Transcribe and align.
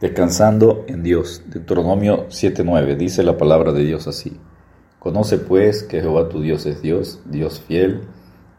Descansando 0.00 0.84
en 0.88 1.04
Dios. 1.04 1.42
Deuteronomio 1.46 2.26
7:9 2.28 2.96
dice 2.96 3.22
la 3.22 3.38
palabra 3.38 3.72
de 3.72 3.84
Dios 3.84 4.08
así. 4.08 4.40
Conoce 4.98 5.38
pues 5.38 5.84
que 5.84 6.00
Jehová 6.00 6.28
tu 6.28 6.40
Dios 6.40 6.66
es 6.66 6.82
Dios, 6.82 7.20
Dios 7.26 7.60
fiel, 7.60 8.00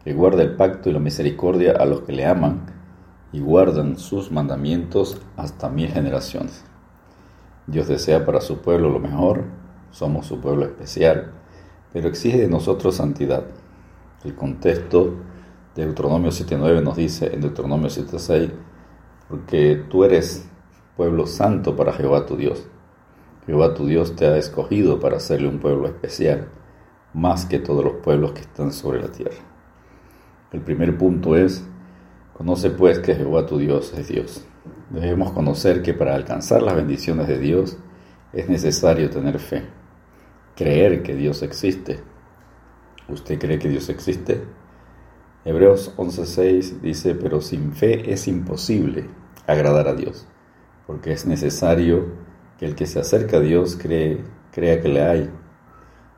que 0.06 0.14
guarda 0.14 0.44
el 0.44 0.56
pacto 0.56 0.90
y 0.90 0.94
la 0.94 1.00
misericordia 1.00 1.74
a 1.74 1.84
los 1.86 2.02
que 2.02 2.14
le 2.14 2.26
aman 2.26 2.62
y 3.34 3.42
guardan 3.42 3.98
sus 3.98 4.32
mandamientos 4.32 5.18
hasta 5.36 5.68
mil 5.68 5.90
generaciones. 5.90 6.64
Dios 7.68 7.90
desea 7.90 8.26
para 8.26 8.40
su 8.40 8.60
pueblo 8.60 8.90
lo 8.90 9.00
mejor, 9.00 9.44
somos 9.92 10.28
su 10.28 10.40
pueblo 10.40 10.64
especial, 10.64 11.34
pero 11.92 12.08
exige 12.08 12.38
de 12.38 12.48
nosotros 12.48 12.96
santidad. 12.96 13.44
El 14.24 14.36
contexto 14.36 15.16
de 15.76 15.86
Deuteronomio 15.86 16.32
7:9 16.32 16.82
nos 16.82 16.96
dice 16.96 17.34
en 17.34 17.42
Deuteronomio 17.42 17.90
7:6, 17.90 18.52
porque 19.28 19.84
tú 19.90 20.06
eres 20.06 20.48
pueblo 20.96 21.28
santo 21.28 21.76
para 21.76 21.94
Jehová 21.94 22.26
tu 22.26 22.38
Dios. 22.38 22.68
Jehová 23.46 23.74
tu 23.74 23.86
Dios 23.86 24.16
te 24.16 24.26
ha 24.28 24.38
escogido 24.38 25.00
para 25.00 25.18
hacerle 25.18 25.50
un 25.50 25.60
pueblo 25.60 25.88
especial, 25.88 26.48
más 27.14 27.46
que 27.46 27.60
todos 27.60 27.84
los 27.84 27.96
pueblos 27.96 28.32
que 28.32 28.42
están 28.42 28.72
sobre 28.72 29.02
la 29.02 29.10
tierra. 29.10 29.36
El 30.52 30.62
primer 30.62 30.98
punto 30.98 31.36
es, 31.36 31.66
conoce 32.34 32.70
pues 32.70 33.00
que 33.00 33.16
Jehová 33.16 33.46
tu 33.46 33.58
Dios 33.58 33.94
es 33.98 34.08
Dios. 34.08 34.46
Debemos 34.90 35.32
conocer 35.32 35.82
que 35.82 35.94
para 35.94 36.16
alcanzar 36.16 36.62
las 36.62 36.76
bendiciones 36.76 37.28
de 37.28 37.40
Dios 37.40 37.78
es 38.32 38.48
necesario 38.48 39.10
tener 39.10 39.40
fe, 39.40 39.64
creer 40.56 41.04
que 41.04 41.14
Dios 41.14 41.44
existe. 41.44 42.00
¿Usted 43.10 43.38
cree 43.38 43.60
que 43.60 43.70
Dios 43.70 43.90
existe? 43.90 44.44
Hebreos 45.44 45.94
11:6 45.98 46.80
dice, 46.82 47.16
pero 47.16 47.42
sin 47.42 47.74
fe 47.74 48.12
es 48.12 48.28
imposible 48.28 49.10
agradar 49.46 49.88
a 49.88 49.94
Dios 49.94 50.28
porque 50.88 51.12
es 51.12 51.26
necesario 51.26 52.06
que 52.60 52.66
el 52.66 52.76
que 52.76 52.86
se 52.86 53.00
acerca 53.00 53.38
a 53.38 53.42
Dios 53.42 53.78
cree, 53.82 54.24
crea 54.52 54.82
que 54.82 54.90
le 54.90 55.02
hay 55.02 55.30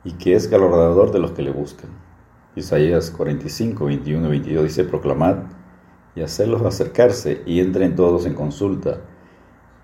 y 0.04 0.14
que 0.14 0.36
es 0.36 0.50
galardonador 0.50 1.12
de 1.12 1.20
los 1.20 1.32
que 1.32 1.42
le 1.42 1.52
buscan. 1.52 1.90
Isaías 2.56 3.12
45, 3.12 3.86
21 3.86 4.28
y 4.28 4.30
22 4.30 4.64
dice, 4.64 4.84
proclamad 4.84 5.38
y 6.16 6.22
hacerlos 6.22 6.64
acercarse 6.64 7.44
y 7.46 7.60
entren 7.60 7.96
todos 7.96 8.26
en 8.26 8.34
consulta. 8.34 9.02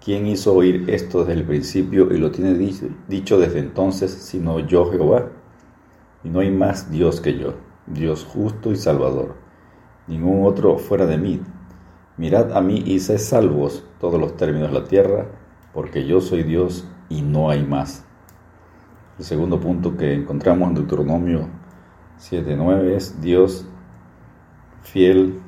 ¿Quién 0.04 0.28
hizo 0.28 0.54
oír 0.54 0.90
esto 0.90 1.20
desde 1.20 1.40
el 1.40 1.46
principio 1.46 2.14
y 2.14 2.18
lo 2.18 2.32
tiene 2.32 2.56
dicho 3.08 3.40
desde 3.40 3.60
entonces, 3.60 4.12
sino 4.12 4.60
yo 4.60 4.92
Jehová? 4.92 5.30
Y 6.24 6.30
no 6.30 6.40
hay 6.40 6.52
más 6.52 6.92
Dios 6.92 7.22
que 7.22 7.38
yo, 7.38 7.54
Dios 7.86 8.26
justo 8.26 8.72
y 8.72 8.76
salvador, 8.76 9.36
ningún 10.08 10.46
otro 10.46 10.78
fuera 10.78 11.06
de 11.06 11.18
mí 11.18 11.42
Mirad 12.16 12.56
a 12.56 12.62
mí 12.62 12.84
y 12.86 13.00
sed 13.00 13.18
salvos 13.18 13.84
todos 14.00 14.20
los 14.20 14.38
términos 14.38 14.72
de 14.72 14.80
la 14.80 14.86
tierra, 14.86 15.26
porque 15.74 16.06
yo 16.06 16.22
soy 16.22 16.44
Dios 16.44 16.88
y 17.10 17.24
no 17.24 17.50
hay 17.50 17.66
más. 17.66 18.06
El 19.18 19.26
segundo 19.26 19.60
punto 19.60 19.98
que 19.98 20.14
encontramos 20.14 20.70
en 20.70 20.76
Deuteronomio 20.76 21.48
7.9 22.20 22.96
es 22.96 23.20
Dios 23.22 23.68
fiel 24.84 25.40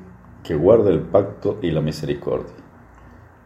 que 0.42 0.56
guarda 0.56 0.90
el 0.90 1.00
pacto 1.00 1.58
y 1.62 1.70
la 1.70 1.80
misericordia. 1.80 2.54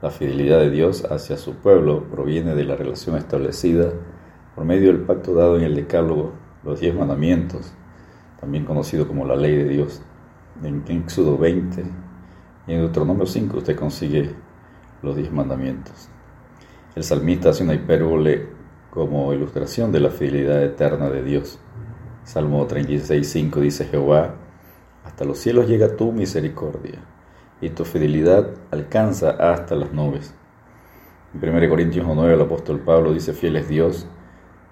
La 0.01 0.11
fidelidad 0.11 0.61
de 0.61 0.71
Dios 0.71 1.05
hacia 1.11 1.37
su 1.37 1.57
pueblo 1.57 2.05
proviene 2.11 2.55
de 2.55 2.65
la 2.65 2.77
relación 2.77 3.17
establecida 3.17 3.93
por 4.55 4.65
medio 4.65 4.89
del 4.89 5.03
pacto 5.03 5.35
dado 5.35 5.59
en 5.59 5.65
el 5.65 5.75
Decálogo, 5.75 6.33
los 6.65 6.81
diez 6.81 6.95
mandamientos, 6.95 7.73
también 8.41 8.65
conocido 8.65 9.07
como 9.07 9.27
la 9.27 9.37
ley 9.37 9.57
de 9.57 9.69
Dios, 9.69 10.03
en 10.63 10.85
Éxodo 10.89 11.37
20, 11.37 11.85
y 12.71 12.75
en 12.75 12.83
Deuteronomio 12.83 13.27
5 13.27 13.57
usted 13.57 13.75
consigue 13.75 14.31
los 15.03 15.17
diez 15.17 15.33
mandamientos. 15.33 16.09
El 16.95 17.03
salmista 17.03 17.51
hace 17.51 17.65
una 17.65 17.75
hipérbole 17.75 18.47
como 18.91 19.33
ilustración 19.33 19.91
de 19.91 19.99
la 19.99 20.11
fidelidad 20.11 20.63
eterna 20.63 21.11
de 21.11 21.25
Dios. 21.25 21.59
Salmo 22.23 22.69
36.5 22.69 23.57
dice 23.57 23.87
Jehová, 23.87 24.37
hasta 25.05 25.25
los 25.25 25.39
cielos 25.39 25.67
llega 25.67 25.97
tu 25.97 26.13
misericordia 26.13 27.01
y 27.61 27.71
tu 27.71 27.85
fidelidad 27.85 28.51
alcanza 28.71 29.31
hasta 29.31 29.75
las 29.75 29.93
nubes. 29.93 30.33
En 31.35 31.49
1 31.49 31.69
Corintios 31.69 32.07
9 32.07 32.35
el 32.35 32.41
apóstol 32.41 32.79
Pablo 32.79 33.13
dice, 33.13 33.33
fiel 33.33 33.57
es 33.57 33.69
Dios, 33.69 34.07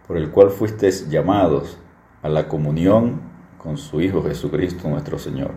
por 0.07 0.19
el 0.19 0.31
cual 0.31 0.51
fuisteis 0.51 1.11
llamados 1.11 1.81
a 2.23 2.29
la 2.29 2.47
comunión 2.47 3.23
con 3.59 3.77
su 3.77 4.01
Hijo 4.01 4.23
Jesucristo 4.23 4.89
nuestro 4.89 5.19
Señor. 5.19 5.51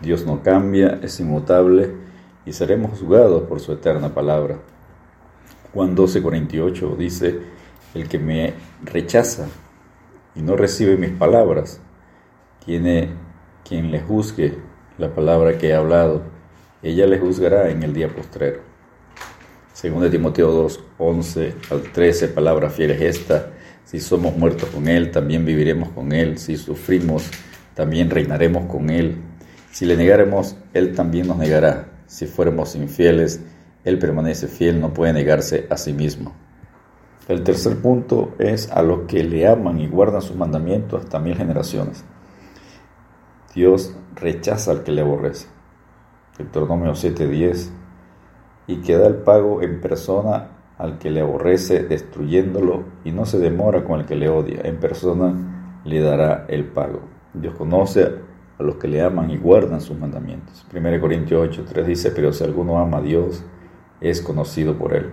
Dios 0.00 0.24
no 0.24 0.42
cambia, 0.42 0.98
es 1.02 1.20
inmutable 1.20 1.94
y 2.46 2.52
seremos 2.52 2.98
juzgados 2.98 3.42
por 3.42 3.60
su 3.60 3.72
eterna 3.72 4.14
palabra. 4.14 4.56
Juan 5.74 5.94
12:48 5.94 6.96
dice, 6.96 7.38
el 7.94 8.08
que 8.08 8.18
me 8.18 8.54
rechaza 8.82 9.48
y 10.34 10.40
no 10.40 10.56
recibe 10.56 10.96
mis 10.96 11.10
palabras, 11.10 11.80
tiene 12.64 13.10
quien 13.68 13.90
le 13.90 14.00
juzgue 14.00 14.56
la 14.96 15.14
palabra 15.14 15.58
que 15.58 15.68
he 15.68 15.74
hablado, 15.74 16.22
ella 16.82 17.06
le 17.06 17.18
juzgará 17.18 17.70
en 17.70 17.82
el 17.82 17.92
día 17.92 18.08
postrero. 18.08 18.60
Según 19.74 20.02
de 20.02 20.10
Timoteo 20.10 20.50
2, 20.50 20.84
11 20.98 21.54
al 21.70 21.82
13, 21.82 22.28
palabra 22.28 22.70
fiel 22.70 22.92
es 22.92 23.00
esta, 23.02 23.50
si 23.84 24.00
somos 24.00 24.36
muertos 24.36 24.68
con 24.70 24.88
Él, 24.88 25.10
también 25.10 25.44
viviremos 25.44 25.90
con 25.90 26.12
Él, 26.12 26.38
si 26.38 26.56
sufrimos, 26.56 27.28
también 27.74 28.08
reinaremos 28.08 28.64
con 28.64 28.88
Él 28.88 29.29
si 29.70 29.86
le 29.86 29.96
negáramos, 29.96 30.56
Él 30.74 30.94
también 30.94 31.28
nos 31.28 31.36
negará. 31.36 31.88
Si 32.06 32.26
fuéramos 32.26 32.74
infieles, 32.74 33.40
Él 33.84 33.98
permanece 33.98 34.48
fiel, 34.48 34.80
no 34.80 34.92
puede 34.92 35.12
negarse 35.12 35.66
a 35.70 35.76
sí 35.76 35.92
mismo. 35.92 36.34
El 37.28 37.44
tercer 37.44 37.76
punto 37.76 38.34
es 38.38 38.70
a 38.72 38.82
los 38.82 39.02
que 39.02 39.22
le 39.22 39.46
aman 39.46 39.78
y 39.78 39.86
guardan 39.86 40.20
sus 40.20 40.36
mandamientos 40.36 41.04
hasta 41.04 41.20
mil 41.20 41.36
generaciones. 41.36 42.04
Dios 43.54 43.94
rechaza 44.16 44.72
al 44.72 44.82
que 44.82 44.92
le 44.92 45.02
aborrece. 45.02 45.46
Deuteronomio 46.36 46.94
7:10 46.94 47.70
y 48.66 48.76
que 48.82 48.96
da 48.96 49.06
el 49.06 49.16
pago 49.16 49.62
en 49.62 49.80
persona 49.80 50.48
al 50.78 50.98
que 50.98 51.10
le 51.10 51.20
aborrece, 51.20 51.82
destruyéndolo, 51.84 52.84
y 53.04 53.12
no 53.12 53.26
se 53.26 53.38
demora 53.38 53.84
con 53.84 54.00
el 54.00 54.06
que 54.06 54.16
le 54.16 54.28
odia. 54.28 54.62
En 54.64 54.78
persona 54.78 55.34
le 55.84 56.00
dará 56.00 56.46
el 56.48 56.64
pago. 56.64 57.00
Dios 57.34 57.54
conoce 57.54 58.29
a 58.60 58.62
los 58.62 58.76
que 58.76 58.88
le 58.88 59.02
aman 59.02 59.30
y 59.30 59.38
guardan 59.38 59.80
sus 59.80 59.98
mandamientos. 59.98 60.66
1 60.72 61.00
Corintios 61.00 61.48
8, 61.48 61.64
3 61.66 61.86
dice, 61.86 62.10
pero 62.10 62.32
si 62.32 62.44
alguno 62.44 62.78
ama 62.78 62.98
a 62.98 63.02
Dios, 63.02 63.42
es 64.00 64.20
conocido 64.20 64.76
por 64.76 64.94
él. 64.94 65.10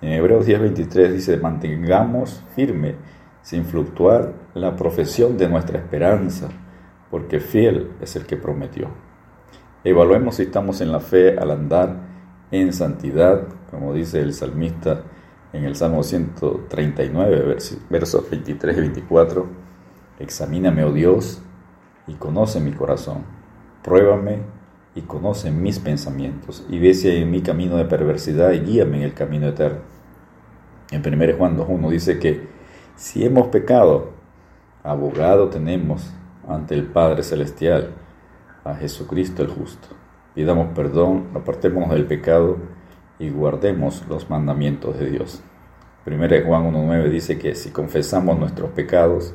En 0.00 0.12
Hebreos 0.12 0.46
10, 0.46 0.60
23 0.60 1.12
dice, 1.12 1.36
mantengamos 1.38 2.44
firme, 2.54 2.94
sin 3.42 3.64
fluctuar, 3.64 4.32
la 4.54 4.76
profesión 4.76 5.36
de 5.36 5.48
nuestra 5.48 5.78
esperanza, 5.78 6.48
porque 7.10 7.40
fiel 7.40 7.90
es 8.00 8.14
el 8.14 8.26
que 8.26 8.36
prometió. 8.36 8.88
Evaluemos 9.82 10.36
si 10.36 10.42
estamos 10.42 10.80
en 10.80 10.92
la 10.92 11.00
fe 11.00 11.36
al 11.36 11.50
andar 11.50 11.96
en 12.52 12.72
santidad, 12.72 13.48
como 13.70 13.92
dice 13.92 14.20
el 14.20 14.34
salmista 14.34 15.02
en 15.52 15.64
el 15.64 15.74
Salmo 15.74 16.02
139, 16.02 17.56
versos 17.90 18.30
23 18.30 18.76
y 18.76 18.80
24. 18.80 19.46
Examíname, 20.20 20.84
oh 20.84 20.92
Dios, 20.92 21.42
y 22.08 22.14
conoce 22.14 22.60
mi 22.60 22.72
corazón. 22.72 23.24
Pruébame 23.84 24.38
y 24.94 25.02
conoce 25.02 25.50
mis 25.50 25.78
pensamientos 25.78 26.66
y 26.68 26.78
ve 26.80 26.94
si 26.94 27.08
en 27.08 27.30
mi 27.30 27.42
camino 27.42 27.76
de 27.76 27.84
perversidad 27.84 28.52
y 28.52 28.60
guíame 28.60 28.98
en 28.98 29.02
el 29.04 29.14
camino 29.14 29.46
eterno. 29.48 29.80
En 30.90 31.06
1 31.06 31.36
Juan 31.36 31.56
2.1 31.56 31.90
dice 31.90 32.18
que 32.18 32.48
si 32.96 33.24
hemos 33.24 33.48
pecado, 33.48 34.10
abogado 34.82 35.48
tenemos 35.50 36.10
ante 36.48 36.74
el 36.74 36.84
Padre 36.84 37.22
Celestial, 37.22 37.94
a 38.64 38.74
Jesucristo 38.74 39.42
el 39.42 39.48
justo. 39.48 39.88
Pidamos 40.34 40.68
perdón, 40.74 41.28
apartémonos 41.34 41.90
del 41.90 42.06
pecado 42.06 42.56
y 43.18 43.30
guardemos 43.30 44.04
los 44.08 44.30
mandamientos 44.30 44.98
de 44.98 45.10
Dios. 45.10 45.42
1 46.06 46.16
Juan 46.46 46.72
1.9 46.72 47.10
dice 47.10 47.38
que 47.38 47.54
si 47.54 47.70
confesamos 47.70 48.38
nuestros 48.38 48.70
pecados, 48.70 49.34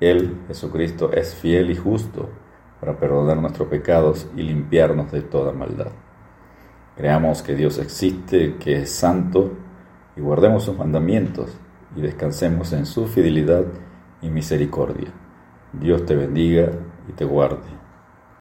él, 0.00 0.38
Jesucristo, 0.48 1.12
es 1.12 1.34
fiel 1.34 1.70
y 1.70 1.76
justo 1.76 2.28
para 2.80 2.98
perdonar 2.98 3.36
nuestros 3.36 3.68
pecados 3.68 4.26
y 4.34 4.42
limpiarnos 4.42 5.12
de 5.12 5.20
toda 5.20 5.52
maldad. 5.52 5.92
Creamos 6.96 7.42
que 7.42 7.54
Dios 7.54 7.78
existe, 7.78 8.56
que 8.56 8.82
es 8.82 8.90
santo, 8.90 9.52
y 10.16 10.20
guardemos 10.20 10.64
sus 10.64 10.76
mandamientos 10.76 11.56
y 11.96 12.00
descansemos 12.00 12.72
en 12.72 12.86
su 12.86 13.06
fidelidad 13.06 13.64
y 14.22 14.28
misericordia. 14.28 15.10
Dios 15.72 16.04
te 16.04 16.16
bendiga 16.16 16.70
y 17.08 17.12
te 17.12 17.24
guarde. 17.24 17.79